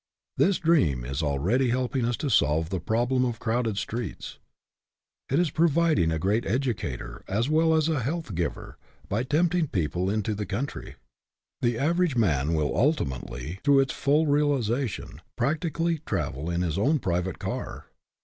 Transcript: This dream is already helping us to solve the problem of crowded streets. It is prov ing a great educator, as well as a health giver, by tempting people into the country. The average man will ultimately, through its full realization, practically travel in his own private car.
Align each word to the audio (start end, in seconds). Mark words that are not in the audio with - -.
This 0.37 0.57
dream 0.57 1.05
is 1.05 1.21
already 1.21 1.69
helping 1.69 2.05
us 2.05 2.17
to 2.25 2.29
solve 2.31 2.69
the 2.71 2.79
problem 2.79 3.23
of 3.23 3.37
crowded 3.37 3.77
streets. 3.77 4.39
It 5.29 5.37
is 5.37 5.51
prov 5.51 5.77
ing 5.77 6.11
a 6.11 6.17
great 6.17 6.43
educator, 6.43 7.23
as 7.27 7.49
well 7.49 7.75
as 7.75 7.87
a 7.87 8.01
health 8.01 8.33
giver, 8.33 8.79
by 9.09 9.21
tempting 9.21 9.67
people 9.67 10.09
into 10.09 10.33
the 10.33 10.47
country. 10.47 10.95
The 11.61 11.77
average 11.77 12.15
man 12.15 12.55
will 12.55 12.75
ultimately, 12.75 13.59
through 13.63 13.81
its 13.81 13.93
full 13.93 14.25
realization, 14.25 15.21
practically 15.35 15.99
travel 16.03 16.49
in 16.49 16.63
his 16.63 16.79
own 16.79 16.97
private 16.97 17.37
car. 17.37 17.85